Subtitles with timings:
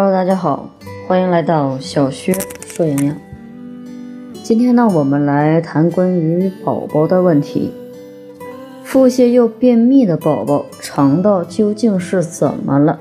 [0.00, 0.70] Hello，大家好，
[1.08, 2.32] 欢迎来到小薛
[2.68, 3.16] 说营养。
[4.44, 7.72] 今天呢，我们来谈关于宝宝的问题。
[8.84, 13.00] 腹泻又便秘的宝宝，肠道究竟是怎么了？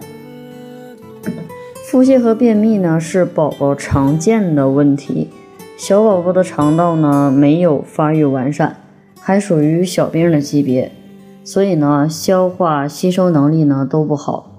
[1.85, 5.29] 腹泻和便秘呢，是宝宝常见的问题。
[5.77, 8.77] 小宝宝的肠道呢，没有发育完善，
[9.19, 10.91] 还属于小病的级别，
[11.43, 14.56] 所以呢，消化吸收能力呢都不好。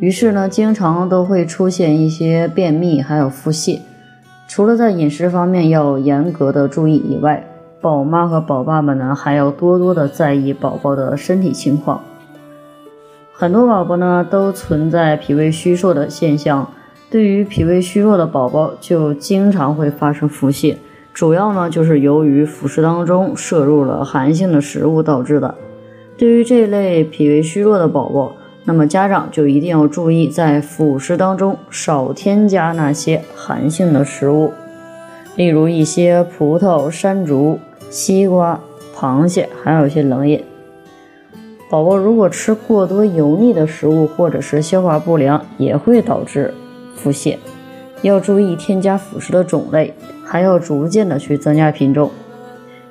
[0.00, 3.80] 于是呢，经常都会出现一些便秘，还有腹泻。
[4.46, 7.44] 除了在饮食方面要严格的注意以外，
[7.80, 12.00] 宝妈和宝爸们呢，还要多多的在意宝宝的身体情况。
[13.32, 16.70] 很多宝宝呢，都存在脾胃虚弱的现象。
[17.10, 20.76] 对于脾胃虚弱的宝宝，就经常会发生腹泻，
[21.12, 25.54] 主要呢，就是由于辅食当中摄入了寒性的食物导致的。
[26.16, 28.32] 对于这类脾胃虚弱的宝宝，
[28.68, 34.52] 那么家长就一定要注意，在辅食当中少添加那些寒性的食物，
[35.36, 37.58] 例如一些葡萄、山竹。
[37.88, 38.60] 西瓜、
[38.94, 40.44] 螃蟹，还有一些冷饮。
[41.70, 46.52] 宝宝如果吃过多油腻的食物，或者是消化不良，也会导致
[46.94, 47.38] 腹泻。
[48.02, 52.10] 要注意添加辅食的种类，还要逐渐的去增加品种。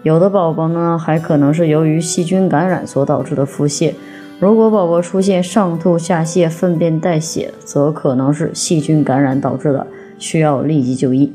[0.02, 3.94] 有的宝宝呢，还可能是由于细菌感染所导致的腹泻。
[4.40, 9.88] 如果宝宝出现上吐下泻、粪便带血，则可能是细菌感染导致的，
[10.20, 11.34] 需要立即就医。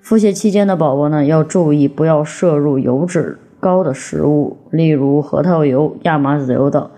[0.00, 6.90] 腹泻期间的宝宝呢，要注意不要摄入油脂高的食物，例如核桃油、亚麻籽油等，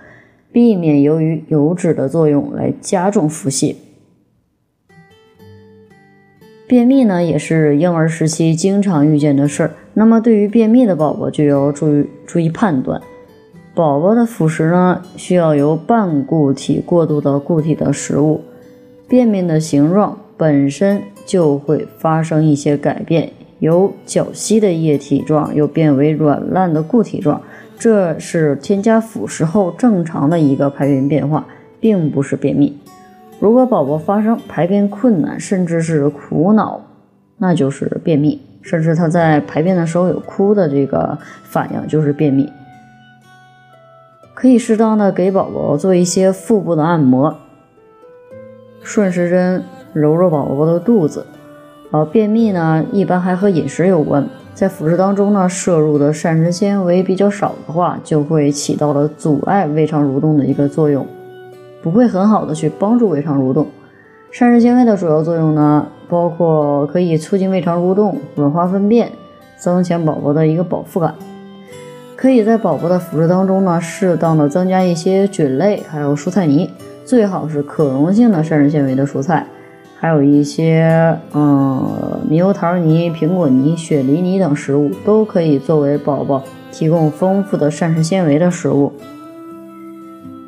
[0.52, 3.74] 避免由于油脂的作用来加重腹泻。
[6.68, 9.72] 便秘呢，也是婴儿时期经常遇见的事儿。
[9.94, 13.02] 那么，对于便秘的宝宝，就要注意注意判断。
[13.76, 18.40] 宝宝的辅食呢，需要由半固体过渡到固体的食物。
[19.06, 21.02] 便便的形状本身。
[21.26, 27.42] 就会发生一些改变，由较稀的液体状又变为软烂的固体状，
[27.76, 31.44] 这是添加辅食后正常的一个排便变化，
[31.80, 32.78] 并不是便秘。
[33.40, 36.80] 如果宝宝发生排便困难，甚至是苦恼，
[37.38, 42.48] 那就是便秘，甚至他在排便的时候有哭的这个反应，就是便秘。
[44.36, 47.34] 可以适当的给宝宝做一些腹部的按摩，
[48.82, 49.64] 顺时针。
[49.94, 51.24] 揉揉宝宝的肚子，
[51.90, 54.28] 呃，便秘呢，一般还和饮食有关。
[54.52, 61.06] 在辅食当中呢，摄入的膳食纤维比较少的话，就会起到了阻碍胃肠蠕动的一个作用，
[61.82, 63.68] 不会很好的去帮助胃肠蠕动。
[64.30, 69.10] 膳食纤维的主要作用呢，包括可以促进胃肠蠕动、软化粪便、
[69.56, 71.14] 增强宝宝的一个饱腹感。
[72.16, 76.70] 可以在宝宝的辅食当中呢，适当的增加一些菌类，还有蔬菜泥，
[77.04, 79.46] 最好是可溶性的膳食纤维的蔬菜。
[79.98, 88.90] 还有一些，嗯，猕猴桃泥、苹果泥、雪梨泥等食物都可以作为宝宝提供丰富的膳食纤维的食物。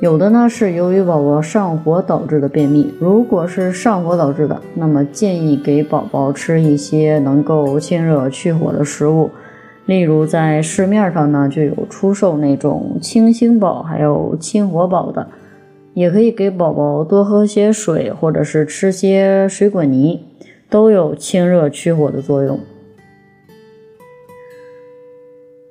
[0.00, 9.30] 有的呢是由于宝宝上火导致的便秘，如果是上火导致的，那么建议给宝宝吃一些能够清热去火的食物，
[9.88, 15.26] 例如在市面上呢就有出售那种清心宝还有清火宝的。
[15.94, 20.22] 也可以给宝宝多喝些水，或者是吃些水果泥，
[20.70, 22.60] 都有清热去火的作用。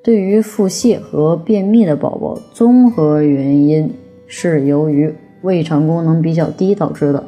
[0.03, 3.89] 对于腹泻和便秘的宝宝，综合原因
[4.25, 5.13] 是由于
[5.43, 7.23] 胃肠功能比较低导致的，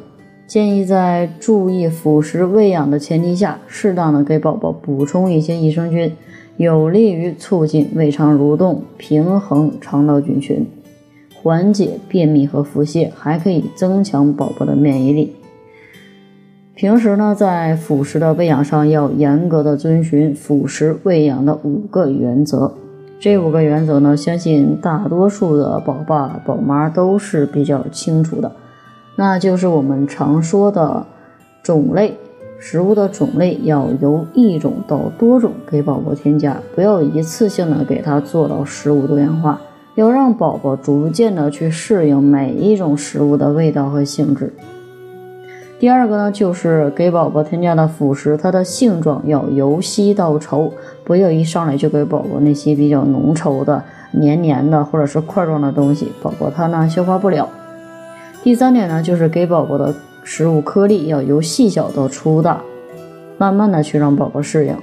[0.46, 6.12] 建议在注意辅食喂养的前提下，适当的给宝宝补充一些益生菌，
[6.60, 10.66] 有利于促进胃肠蠕动，平衡肠道菌群。
[11.34, 15.34] 缓解便秘和腹泻，还可以增强宝宝的免疫力。
[16.74, 22.74] 平时呢，在辅食的喂养上要严格的遵循辅食喂养的五个原则。
[23.18, 28.52] 这五个原则呢，相信大多数的宝爸宝妈都是比较清楚的。
[29.16, 31.06] 那就是我们常说的
[31.62, 32.18] 种类，
[32.62, 39.58] 食物的种类要由一种到多种给宝宝添加，不要一次性的给他做到食物多样化。
[39.94, 44.52] 要让宝宝逐渐的去适应每一种食物的味道和性质。
[45.78, 50.70] 第二个呢，就是给宝宝添加的辅食，它的性状要由稀到稠，
[51.02, 57.48] 不要一上来就给宝宝那些比较浓稠的、黏黏的或者是块状的东西，宝宝他呢消化不了。
[58.42, 59.94] 第三点呢，就是给宝宝的
[60.32, 62.62] 食物颗粒要由细小到粗大，
[63.36, 64.76] 慢慢的去让宝宝适应。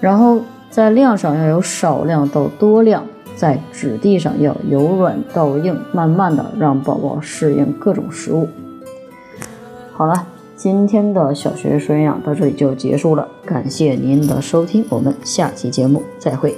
[0.00, 0.40] 然后
[0.70, 3.04] 在量上要有少量到多量。
[3.34, 8.48] 在质地上要由软到硬，慢慢的让宝宝适应各种食物。
[9.92, 16.56] 好了，今天的小学说营养到这里就结束了，感谢您的收听，我们下期节目再会。